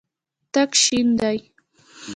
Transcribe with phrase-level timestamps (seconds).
[0.53, 1.37] تک شین دی.